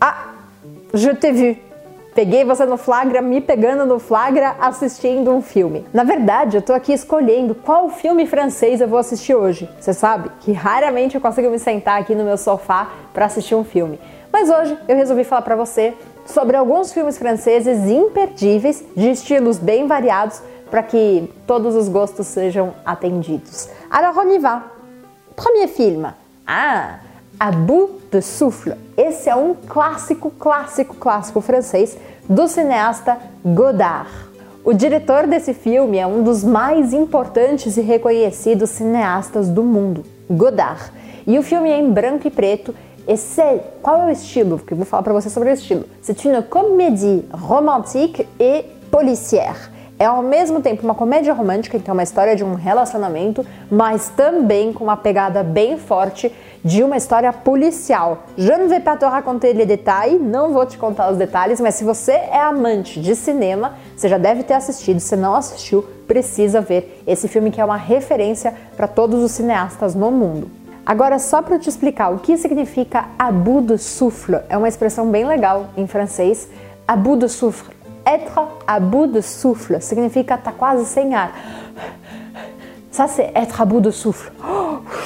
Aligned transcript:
Ah, 0.00 0.32
je 0.94 1.14
t'ai 1.14 1.32
vu. 1.32 1.56
Peguei 2.14 2.44
você 2.44 2.66
no 2.66 2.76
flagra, 2.76 3.22
me 3.22 3.40
pegando 3.40 3.86
no 3.86 4.00
flagra 4.00 4.56
assistindo 4.60 5.30
um 5.30 5.40
filme. 5.40 5.86
Na 5.92 6.02
verdade, 6.02 6.56
eu 6.56 6.62
tô 6.62 6.72
aqui 6.72 6.92
escolhendo 6.92 7.54
qual 7.54 7.88
filme 7.88 8.26
francês 8.26 8.80
eu 8.80 8.88
vou 8.88 8.98
assistir 8.98 9.34
hoje. 9.34 9.68
Você 9.78 9.94
sabe 9.94 10.30
que 10.40 10.52
raramente 10.52 11.14
eu 11.14 11.20
consigo 11.20 11.48
me 11.48 11.58
sentar 11.58 12.00
aqui 12.00 12.14
no 12.14 12.24
meu 12.24 12.36
sofá 12.36 12.90
para 13.14 13.26
assistir 13.26 13.54
um 13.54 13.62
filme. 13.62 14.00
Mas 14.32 14.50
hoje 14.50 14.76
eu 14.88 14.96
resolvi 14.96 15.22
falar 15.22 15.42
para 15.42 15.54
você 15.54 15.94
sobre 16.26 16.56
alguns 16.56 16.92
filmes 16.92 17.16
franceses 17.16 17.88
imperdíveis, 17.88 18.84
de 18.96 19.10
estilos 19.10 19.58
bem 19.58 19.86
variados, 19.86 20.42
para 20.70 20.82
que 20.82 21.32
todos 21.46 21.74
os 21.74 21.88
gostos 21.88 22.26
sejam 22.26 22.74
atendidos. 22.84 23.68
Alors 23.90 24.16
on 24.16 24.30
y 24.30 24.38
va. 24.38 24.64
Premier 25.36 25.68
film. 25.68 26.06
Ah, 26.46 26.98
A 27.42 27.50
Bout 27.50 28.02
de 28.10 28.20
Souffle. 28.20 28.74
Esse 28.98 29.30
é 29.30 29.34
um 29.34 29.54
clássico, 29.54 30.30
clássico, 30.30 30.94
clássico 30.96 31.40
francês 31.40 31.96
do 32.28 32.46
cineasta 32.46 33.16
Godard. 33.42 34.10
O 34.62 34.74
diretor 34.74 35.26
desse 35.26 35.54
filme 35.54 35.96
é 35.96 36.06
um 36.06 36.22
dos 36.22 36.44
mais 36.44 36.92
importantes 36.92 37.78
e 37.78 37.80
reconhecidos 37.80 38.68
cineastas 38.68 39.48
do 39.48 39.62
mundo, 39.62 40.04
Godard. 40.28 40.92
E 41.26 41.38
o 41.38 41.42
filme 41.42 41.70
é 41.70 41.78
em 41.78 41.90
branco 41.90 42.28
e 42.28 42.30
preto. 42.30 42.74
Esse 43.08 43.40
qual 43.80 44.02
é 44.02 44.06
o 44.08 44.10
estilo? 44.10 44.58
Porque 44.58 44.74
eu 44.74 44.76
vou 44.76 44.84
falar 44.84 45.02
para 45.02 45.14
você 45.14 45.30
sobre 45.30 45.48
o 45.48 45.52
estilo. 45.54 45.86
C'est 46.02 46.22
une 46.26 46.42
comédie 46.42 47.24
romantique 47.32 48.28
et 48.38 48.66
policière 48.90 49.70
é 50.00 50.06
ao 50.06 50.22
mesmo 50.22 50.62
tempo 50.62 50.82
uma 50.82 50.94
comédia 50.94 51.34
romântica, 51.34 51.76
então 51.76 51.92
uma 51.92 52.02
história 52.02 52.34
de 52.34 52.42
um 52.42 52.54
relacionamento, 52.54 53.44
mas 53.70 54.08
também 54.08 54.72
com 54.72 54.82
uma 54.82 54.96
pegada 54.96 55.42
bem 55.42 55.76
forte 55.76 56.34
de 56.64 56.82
uma 56.82 56.96
história 56.96 57.30
policial. 57.34 58.24
Je 58.34 58.50
ne 58.50 58.66
vais 58.66 58.82
pas 58.82 58.96
te 58.98 59.04
raconter 59.04 59.52
les 59.52 59.66
détails, 59.66 60.18
não 60.18 60.54
vou 60.54 60.64
te 60.64 60.78
contar 60.78 61.10
os 61.12 61.18
detalhes, 61.18 61.60
mas 61.60 61.74
se 61.74 61.84
você 61.84 62.12
é 62.12 62.40
amante 62.40 62.98
de 62.98 63.14
cinema, 63.14 63.74
você 63.94 64.08
já 64.08 64.16
deve 64.16 64.42
ter 64.42 64.54
assistido. 64.54 65.00
Se 65.00 65.14
não 65.16 65.34
assistiu, 65.34 65.84
precisa 66.08 66.62
ver 66.62 67.02
esse 67.06 67.28
filme 67.28 67.50
que 67.50 67.60
é 67.60 67.64
uma 67.64 67.76
referência 67.76 68.54
para 68.78 68.88
todos 68.88 69.22
os 69.22 69.32
cineastas 69.32 69.94
no 69.94 70.10
mundo. 70.10 70.50
Agora, 70.86 71.18
só 71.18 71.42
para 71.42 71.58
te 71.58 71.68
explicar 71.68 72.08
o 72.08 72.18
que 72.18 72.38
significa 72.38 73.04
abus 73.18 73.66
de 73.66 73.76
souffle, 73.76 74.38
é 74.48 74.56
uma 74.56 74.68
expressão 74.68 75.10
bem 75.10 75.26
legal 75.26 75.66
em 75.76 75.86
francês. 75.86 76.48
Abus 76.88 77.18
de 77.18 77.28
souffle 77.28 77.79
être 78.06 78.48
à 78.66 78.80
bout 78.80 79.06
de 79.06 79.20
souffle 79.20 79.80
significa 79.80 80.34
estar 80.34 80.52
tá 80.52 80.56
quase 80.56 80.86
sem 80.86 81.14
ar. 81.14 81.32
Ça, 82.90 83.06
c'est 83.06 83.30
être 83.34 83.60
à 83.60 83.64
bout 83.64 83.80
de 83.80 83.90
souffle. 83.90 84.32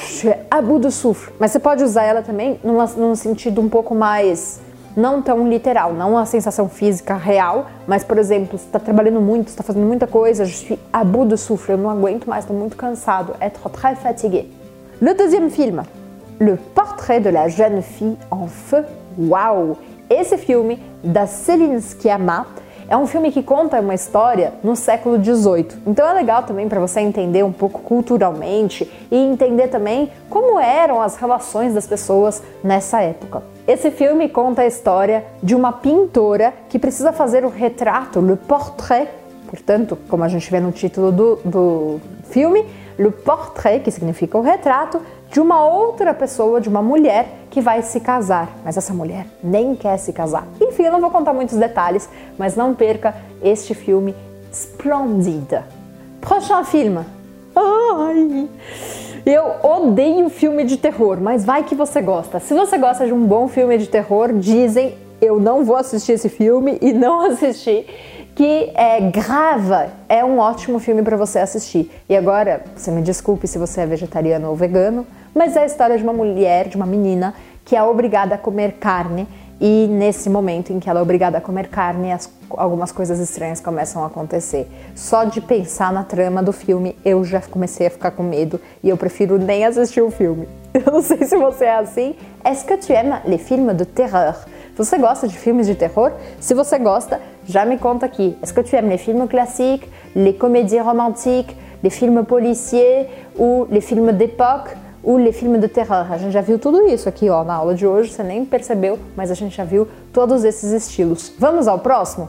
je 0.00 0.06
suis 0.06 0.30
à 0.50 0.62
bout 0.62 0.78
de 0.78 0.90
souffle. 0.90 1.32
Mas 1.38 1.52
você 1.52 1.58
pode 1.58 1.84
usar 1.84 2.04
ela 2.04 2.22
também 2.22 2.58
numa, 2.64 2.86
num 2.96 3.14
sentido 3.14 3.60
um 3.60 3.68
pouco 3.68 3.94
mais 3.94 4.60
não 4.96 5.20
tão 5.20 5.48
literal, 5.48 5.92
não 5.92 6.12
uma 6.12 6.24
sensação 6.24 6.68
física 6.68 7.14
real, 7.16 7.66
mas 7.86 8.04
por 8.04 8.16
exemplo, 8.16 8.56
você 8.56 8.64
está 8.64 8.78
trabalhando 8.78 9.20
muito, 9.20 9.48
está 9.48 9.62
fazendo 9.62 9.84
muita 9.84 10.06
coisa, 10.06 10.44
je 10.44 10.54
suis 10.54 10.78
à 10.92 11.02
bout 11.02 11.28
de 11.28 11.36
souffle, 11.36 11.72
eu 11.72 11.78
não 11.78 11.90
aguento 11.90 12.26
mais, 12.26 12.44
estou 12.44 12.56
muito 12.56 12.76
cansado, 12.76 13.34
être 13.40 13.68
très 13.70 13.96
fatigué. 13.96 14.46
Le 15.00 15.12
deuxième 15.14 15.50
film, 15.50 15.82
Le 16.40 16.56
portrait 16.56 17.20
de 17.20 17.30
la 17.30 17.48
jeune 17.48 17.80
fille 17.80 18.16
en 18.28 18.48
feu. 18.48 18.84
Uau! 19.16 19.76
Esse 20.10 20.36
filme 20.36 20.78
da 21.04 21.26
Céline 21.28 21.80
Sciamma 21.80 22.46
é 22.88 22.96
um 22.96 23.06
filme 23.06 23.32
que 23.32 23.42
conta 23.42 23.80
uma 23.80 23.94
história 23.94 24.52
no 24.62 24.76
século 24.76 25.22
XVIII. 25.22 25.68
Então 25.86 26.08
é 26.08 26.12
legal 26.12 26.42
também 26.42 26.68
para 26.68 26.80
você 26.80 27.00
entender 27.00 27.42
um 27.42 27.52
pouco 27.52 27.80
culturalmente 27.80 28.90
e 29.10 29.16
entender 29.16 29.68
também 29.68 30.10
como 30.28 30.58
eram 30.58 31.00
as 31.00 31.16
relações 31.16 31.74
das 31.74 31.86
pessoas 31.86 32.42
nessa 32.62 33.00
época. 33.00 33.42
Esse 33.66 33.90
filme 33.90 34.28
conta 34.28 34.62
a 34.62 34.66
história 34.66 35.24
de 35.42 35.54
uma 35.54 35.72
pintora 35.72 36.52
que 36.68 36.78
precisa 36.78 37.12
fazer 37.12 37.44
o 37.44 37.48
retrato, 37.48 38.20
le 38.20 38.36
portrait, 38.36 39.08
portanto, 39.48 39.96
como 40.08 40.22
a 40.22 40.28
gente 40.28 40.50
vê 40.50 40.60
no 40.60 40.70
título 40.70 41.10
do, 41.10 41.36
do 41.44 42.00
filme, 42.24 42.66
le 42.98 43.10
portrait, 43.10 43.82
que 43.82 43.90
significa 43.90 44.36
o 44.36 44.42
retrato, 44.42 45.00
de 45.30 45.40
uma 45.40 45.66
outra 45.66 46.14
pessoa, 46.14 46.60
de 46.60 46.68
uma 46.68 46.82
mulher 46.82 47.26
que 47.50 47.60
vai 47.60 47.82
se 47.82 47.98
casar. 47.98 48.48
Mas 48.64 48.76
essa 48.76 48.94
mulher 48.94 49.26
nem 49.42 49.74
quer 49.74 49.96
se 49.96 50.12
casar. 50.12 50.46
Eu 50.84 50.92
não 50.92 51.00
vou 51.00 51.10
contar 51.10 51.32
muitos 51.32 51.56
detalhes, 51.56 52.08
mas 52.38 52.56
não 52.56 52.74
perca 52.74 53.14
este 53.42 53.74
filme 53.74 54.14
esplendida. 54.52 55.64
Prochain 56.20 56.64
film. 56.64 56.98
Ai, 57.56 58.48
eu 59.24 59.44
odeio 59.62 60.28
filme 60.28 60.64
de 60.64 60.76
terror, 60.76 61.18
mas 61.20 61.44
vai 61.44 61.64
que 61.64 61.74
você 61.74 62.02
gosta. 62.02 62.40
Se 62.40 62.52
você 62.52 62.76
gosta 62.76 63.06
de 63.06 63.12
um 63.12 63.26
bom 63.26 63.48
filme 63.48 63.78
de 63.78 63.86
terror, 63.88 64.32
dizem 64.32 64.94
eu 65.20 65.40
não 65.40 65.64
vou 65.64 65.76
assistir 65.76 66.12
esse 66.12 66.28
filme 66.28 66.78
e 66.82 66.92
não 66.92 67.20
assisti 67.20 67.86
que 68.34 68.72
é 68.74 69.00
Grava 69.00 69.90
é 70.08 70.24
um 70.24 70.38
ótimo 70.38 70.78
filme 70.80 71.02
para 71.02 71.16
você 71.16 71.38
assistir. 71.38 71.90
E 72.08 72.16
agora, 72.16 72.64
você 72.74 72.90
me 72.90 73.00
desculpe 73.00 73.46
se 73.46 73.58
você 73.58 73.82
é 73.82 73.86
vegetariano 73.86 74.48
ou 74.48 74.56
vegano, 74.56 75.06
mas 75.34 75.56
é 75.56 75.60
a 75.60 75.66
história 75.66 75.96
de 75.96 76.02
uma 76.02 76.12
mulher, 76.12 76.68
de 76.68 76.76
uma 76.76 76.86
menina 76.86 77.32
que 77.64 77.76
é 77.76 77.82
obrigada 77.82 78.34
a 78.34 78.38
comer 78.38 78.72
carne 78.72 79.26
e 79.60 79.86
nesse 79.88 80.28
momento 80.28 80.72
em 80.72 80.80
que 80.80 80.90
ela 80.90 81.00
é 81.00 81.02
obrigada 81.02 81.38
a 81.38 81.40
comer 81.40 81.68
carne, 81.68 82.12
as, 82.12 82.30
algumas 82.50 82.90
coisas 82.92 83.18
estranhas 83.20 83.60
começam 83.60 84.02
a 84.02 84.06
acontecer. 84.06 84.68
Só 84.94 85.24
de 85.24 85.40
pensar 85.40 85.92
na 85.92 86.04
trama 86.04 86.42
do 86.42 86.52
filme, 86.52 86.96
eu 87.04 87.24
já 87.24 87.40
comecei 87.40 87.86
a 87.86 87.90
ficar 87.90 88.10
com 88.10 88.22
medo 88.22 88.60
e 88.82 88.88
eu 88.88 88.96
prefiro 88.96 89.38
nem 89.38 89.64
assistir 89.64 90.02
o 90.02 90.10
filme. 90.10 90.48
Eu 90.74 90.92
não 90.92 91.02
sei 91.02 91.24
se 91.24 91.36
você 91.36 91.66
é 91.66 91.76
assim. 91.76 92.16
Est-ce 92.44 92.64
que 92.64 92.76
tu 92.76 92.92
aimes 92.92 93.20
les 93.24 93.40
films 93.40 93.76
de 93.76 93.86
terror? 93.86 94.34
Você 94.76 94.98
gosta 94.98 95.28
de 95.28 95.38
filmes 95.38 95.68
de 95.68 95.76
terror? 95.76 96.10
Se 96.40 96.52
você 96.52 96.80
gosta, 96.80 97.20
já 97.46 97.64
me 97.64 97.78
conta 97.78 98.06
aqui. 98.06 98.36
Est-ce 98.42 98.52
que 98.52 98.60
tu 98.60 98.74
aimes 98.74 98.88
les 98.88 98.98
films 98.98 99.28
classiques, 99.28 99.88
les 100.16 100.36
comédies 100.36 100.80
romantiques, 100.80 101.56
les 101.80 101.90
films 101.90 102.24
policiers 102.24 103.08
ou 103.38 103.68
les 103.70 103.80
films 103.80 104.10
d'époque 104.10 104.76
ou 105.04 105.18
les 105.18 105.32
films 105.32 105.60
de 105.60 105.68
terror? 105.68 106.10
A 106.10 106.16
gente 106.16 106.32
já 106.32 106.40
viu 106.40 106.58
tudo 106.58 106.86
isso 106.88 107.08
aqui 107.08 107.28
ó, 107.28 107.44
na 107.44 107.54
aula 107.54 107.74
de 107.74 107.86
hoje, 107.86 108.10
você 108.10 108.22
nem 108.22 108.44
percebeu, 108.44 108.98
mas 109.14 109.30
a 109.30 109.34
gente 109.34 109.56
já 109.56 109.64
viu 109.64 109.86
todos 110.12 110.44
esses 110.44 110.72
estilos. 110.72 111.32
Vamos 111.38 111.68
ao 111.68 111.78
próximo? 111.78 112.28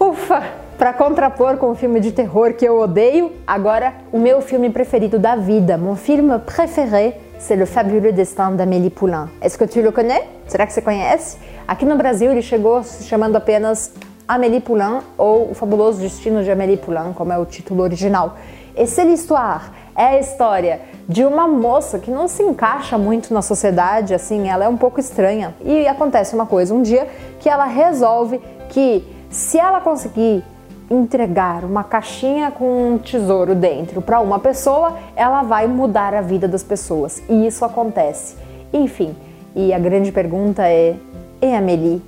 Ufa! 0.00 0.42
Para 0.78 0.92
contrapor 0.92 1.58
com 1.58 1.70
o 1.70 1.74
filme 1.76 2.00
de 2.00 2.10
terror 2.10 2.54
que 2.54 2.64
eu 2.64 2.80
odeio, 2.80 3.30
agora 3.46 3.92
o 4.10 4.18
meu 4.18 4.40
filme 4.40 4.68
preferido 4.68 5.16
da 5.16 5.36
vida, 5.36 5.78
mon 5.78 5.94
film 5.94 6.40
préféré, 6.40 7.20
c'est 7.38 7.56
Le 7.56 7.66
Fabuleux 7.66 8.12
Destin 8.12 8.52
d'Amélie 8.52 8.90
Poulain. 8.90 9.28
Est-ce 9.40 9.56
que 9.56 9.64
tu 9.64 9.80
le 9.80 9.92
connais? 9.92 10.24
Será 10.48 10.66
que 10.66 10.72
você 10.72 10.82
conhece? 10.82 11.36
Aqui 11.68 11.84
no 11.84 11.96
Brasil 11.96 12.32
ele 12.32 12.42
chegou 12.42 12.82
se 12.82 13.04
chamando 13.04 13.36
apenas 13.36 13.92
Amélie 14.26 14.60
Poulain 14.60 15.02
ou 15.16 15.50
O 15.50 15.54
Fabuloso 15.54 16.00
Destino 16.00 16.42
de 16.42 16.50
Amélie 16.50 16.78
Poulain, 16.78 17.12
como 17.12 17.32
é 17.32 17.38
o 17.38 17.44
título 17.44 17.82
original. 17.84 18.36
Et 18.74 18.86
c'est 18.86 19.04
l'histoire 19.04 19.70
é 19.96 20.04
a 20.04 20.20
história 20.20 20.80
de 21.08 21.24
uma 21.24 21.46
moça 21.46 21.98
que 21.98 22.10
não 22.10 22.28
se 22.28 22.42
encaixa 22.42 22.96
muito 22.96 23.32
na 23.34 23.42
sociedade, 23.42 24.14
assim, 24.14 24.48
ela 24.48 24.64
é 24.64 24.68
um 24.68 24.76
pouco 24.76 24.98
estranha. 24.98 25.54
E 25.62 25.86
acontece 25.86 26.34
uma 26.34 26.46
coisa, 26.46 26.74
um 26.74 26.82
dia 26.82 27.06
que 27.38 27.48
ela 27.48 27.66
resolve 27.66 28.40
que 28.68 29.04
se 29.28 29.58
ela 29.58 29.80
conseguir 29.80 30.44
entregar 30.90 31.64
uma 31.64 31.82
caixinha 31.82 32.50
com 32.50 32.92
um 32.92 32.98
tesouro 32.98 33.54
dentro 33.54 34.02
para 34.02 34.20
uma 34.20 34.38
pessoa, 34.38 34.98
ela 35.16 35.42
vai 35.42 35.66
mudar 35.66 36.14
a 36.14 36.20
vida 36.20 36.46
das 36.46 36.62
pessoas. 36.62 37.22
E 37.28 37.46
isso 37.46 37.64
acontece. 37.64 38.36
Enfim, 38.72 39.14
e 39.54 39.72
a 39.72 39.78
grande 39.78 40.12
pergunta 40.12 40.66
é: 40.66 40.96
e 41.40 41.54
Amélie, 41.54 42.02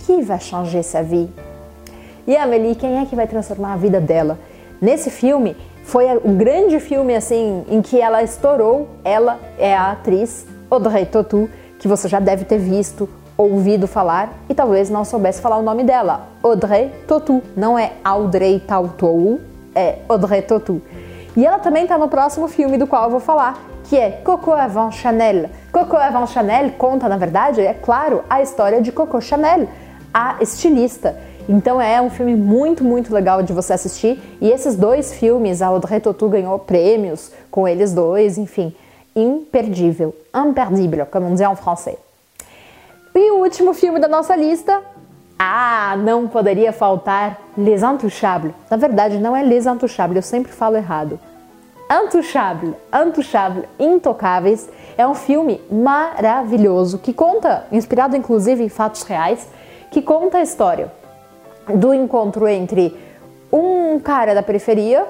que 0.00 0.22
vai 0.22 0.40
changer 0.40 0.82
sa 0.82 1.02
vie? 1.02 1.28
E 2.26 2.36
Amélie, 2.36 2.74
quem 2.74 2.98
é 2.98 3.06
que 3.06 3.16
vai 3.16 3.26
transformar 3.26 3.74
a 3.74 3.76
vida 3.76 4.00
dela? 4.00 4.38
Nesse 4.80 5.10
filme, 5.10 5.56
foi 5.86 6.16
o 6.16 6.32
grande 6.32 6.80
filme 6.80 7.14
assim 7.14 7.64
em 7.68 7.80
que 7.80 8.00
ela 8.00 8.22
estourou. 8.22 8.88
Ela 9.04 9.38
é 9.56 9.74
a 9.74 9.92
atriz 9.92 10.44
Audrey 10.68 11.06
Tautou, 11.06 11.48
que 11.78 11.86
você 11.86 12.08
já 12.08 12.18
deve 12.18 12.44
ter 12.44 12.58
visto 12.58 13.08
ouvido 13.38 13.86
falar 13.86 14.32
e 14.48 14.54
talvez 14.54 14.90
não 14.90 15.04
soubesse 15.04 15.40
falar 15.40 15.58
o 15.58 15.62
nome 15.62 15.84
dela. 15.84 16.26
Audrey 16.42 16.90
Tautou, 17.06 17.40
não 17.56 17.78
é 17.78 17.92
Audrey 18.04 18.58
Tautou, 18.58 19.40
é 19.74 19.98
Audrey 20.08 20.42
Tautou. 20.42 20.82
E 21.36 21.46
ela 21.46 21.60
também 21.60 21.84
está 21.84 21.96
no 21.96 22.08
próximo 22.08 22.48
filme 22.48 22.76
do 22.76 22.86
qual 22.88 23.04
eu 23.04 23.10
vou 23.10 23.20
falar, 23.20 23.56
que 23.84 23.96
é 23.96 24.10
Coco 24.10 24.50
Avant 24.50 24.90
Chanel. 24.90 25.48
Coco 25.70 25.96
Avant 25.96 26.26
Chanel 26.26 26.72
conta, 26.72 27.08
na 27.08 27.16
verdade, 27.16 27.60
é 27.60 27.74
claro, 27.74 28.24
a 28.28 28.42
história 28.42 28.82
de 28.82 28.90
Coco 28.90 29.20
Chanel, 29.20 29.68
a 30.16 30.38
estilista. 30.40 31.14
Então 31.46 31.78
é 31.78 32.00
um 32.00 32.08
filme 32.08 32.34
muito, 32.34 32.82
muito 32.82 33.12
legal 33.12 33.42
de 33.42 33.52
você 33.52 33.74
assistir. 33.74 34.18
E 34.40 34.50
esses 34.50 34.74
dois 34.74 35.12
filmes, 35.12 35.60
a 35.60 35.66
Audrey 35.66 36.00
Tautou 36.00 36.30
ganhou 36.30 36.58
prêmios 36.58 37.30
com 37.50 37.68
eles 37.68 37.92
dois, 37.92 38.38
enfim, 38.38 38.74
imperdível, 39.14 40.14
imperdível, 40.34 41.04
como 41.04 41.34
dit 41.34 41.44
en 41.44 41.54
français. 41.54 41.98
E 43.14 43.30
o 43.30 43.42
último 43.42 43.74
filme 43.74 44.00
da 44.00 44.08
nossa 44.08 44.34
lista, 44.34 44.80
ah, 45.38 45.94
não 45.98 46.26
poderia 46.26 46.72
faltar 46.72 47.38
Les 47.56 47.82
Intouchables. 47.82 48.54
Na 48.70 48.78
verdade, 48.78 49.18
não 49.18 49.36
é 49.36 49.42
Les 49.42 49.66
Intouchables, 49.66 50.16
eu 50.16 50.22
sempre 50.22 50.50
falo 50.50 50.76
errado. 50.76 51.20
Intouchables, 51.90 52.74
Intouchables, 52.90 53.66
Intocáveis, 53.78 54.68
É 54.98 55.06
um 55.06 55.14
filme 55.14 55.60
maravilhoso 55.70 56.96
que 56.96 57.12
conta, 57.12 57.66
inspirado 57.70 58.16
inclusive 58.16 58.64
em 58.64 58.68
fatos 58.70 59.02
reais, 59.02 59.46
que 59.96 60.02
conta 60.02 60.36
a 60.36 60.42
história 60.42 60.92
do 61.74 61.94
encontro 61.94 62.46
entre 62.46 62.94
um 63.50 63.98
cara 63.98 64.34
da 64.34 64.42
periferia 64.42 65.06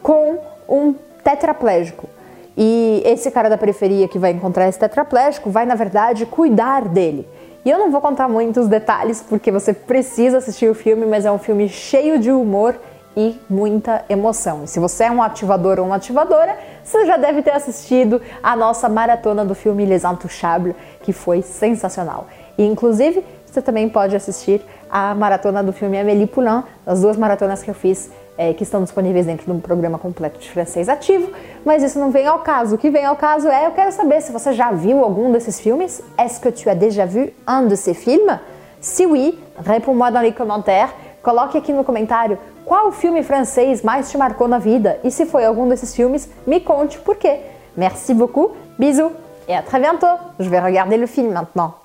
com 0.00 0.38
um 0.68 0.94
tetraplégico. 1.24 2.08
E 2.56 3.02
esse 3.04 3.28
cara 3.32 3.50
da 3.50 3.58
periferia 3.58 4.06
que 4.06 4.20
vai 4.20 4.30
encontrar 4.30 4.68
esse 4.68 4.78
tetraplégico 4.78 5.50
vai, 5.50 5.66
na 5.66 5.74
verdade, 5.74 6.26
cuidar 6.26 6.84
dele. 6.84 7.26
E 7.64 7.70
eu 7.70 7.76
não 7.76 7.90
vou 7.90 8.00
contar 8.00 8.28
muitos 8.28 8.68
detalhes 8.68 9.20
porque 9.20 9.50
você 9.50 9.72
precisa 9.72 10.38
assistir 10.38 10.70
o 10.70 10.76
filme, 10.76 11.06
mas 11.06 11.24
é 11.24 11.32
um 11.32 11.38
filme 11.38 11.68
cheio 11.68 12.16
de 12.16 12.30
humor 12.30 12.76
e 13.16 13.36
muita 13.50 14.04
emoção. 14.08 14.62
E 14.62 14.68
se 14.68 14.78
você 14.78 15.04
é 15.04 15.10
um 15.10 15.20
ativador 15.20 15.80
ou 15.80 15.86
uma 15.86 15.96
ativadora, 15.96 16.56
você 16.84 17.04
já 17.04 17.16
deve 17.16 17.42
ter 17.42 17.50
assistido 17.50 18.22
a 18.40 18.54
nossa 18.54 18.88
maratona 18.88 19.44
do 19.44 19.56
filme 19.56 19.84
Les 19.84 20.04
Intouchables, 20.04 20.76
que 21.02 21.12
foi 21.12 21.42
sensacional. 21.42 22.28
E 22.56 22.64
inclusive, 22.64 23.24
você 23.52 23.62
também 23.62 23.88
pode 23.88 24.14
assistir 24.14 24.60
a 24.90 25.14
maratona 25.14 25.62
do 25.62 25.72
filme 25.72 25.98
Amélie 25.98 26.26
Poulain, 26.26 26.64
as 26.86 27.00
duas 27.00 27.16
maratonas 27.16 27.62
que 27.62 27.70
eu 27.70 27.74
fiz 27.74 28.10
é, 28.38 28.54
que 28.54 28.62
estão 28.62 28.82
disponíveis 28.82 29.26
dentro 29.26 29.52
do 29.52 29.60
programa 29.60 29.98
completo 29.98 30.38
de 30.38 30.50
francês 30.50 30.88
ativo, 30.88 31.30
mas 31.64 31.82
isso 31.82 31.98
não 31.98 32.10
vem 32.10 32.26
ao 32.26 32.38
caso. 32.38 32.76
O 32.76 32.78
que 32.78 32.88
vem 32.90 33.04
ao 33.04 33.16
caso 33.16 33.48
é, 33.48 33.66
eu 33.66 33.72
quero 33.72 33.92
saber 33.92 34.20
se 34.22 34.32
você 34.32 34.52
já 34.52 34.70
viu 34.72 35.04
algum 35.04 35.30
desses 35.30 35.60
filmes. 35.60 36.02
Est-ce 36.16 36.40
que 36.40 36.50
tu 36.50 36.68
as 36.70 36.74
déjà 36.74 37.04
vu 37.04 37.32
un 37.46 37.66
de 37.66 37.76
ces 37.76 37.94
films? 37.94 38.38
Si 38.80 39.04
oui, 39.04 39.38
réponds-moi 39.58 40.10
dans 40.10 40.22
les 40.22 40.32
commentaires. 40.32 40.90
Coloque 41.22 41.58
aqui 41.58 41.70
no 41.70 41.84
comentário 41.84 42.38
qual 42.64 42.92
filme 42.92 43.22
francês 43.22 43.82
mais 43.82 44.10
te 44.10 44.16
marcou 44.16 44.48
na 44.48 44.58
vida 44.58 44.98
e 45.04 45.10
se 45.10 45.26
foi 45.26 45.44
algum 45.44 45.68
desses 45.68 45.94
filmes, 45.94 46.26
me 46.46 46.60
conte 46.60 46.98
por 46.98 47.16
quê. 47.16 47.40
Merci 47.76 48.14
beaucoup, 48.14 48.52
bisous 48.78 49.12
et 49.46 49.54
à 49.54 49.62
très 49.62 49.80
bientôt. 49.80 50.18
Je 50.38 50.48
vais 50.48 50.60
regarder 50.60 50.96
le 50.96 51.06
film 51.06 51.32
maintenant. 51.32 51.79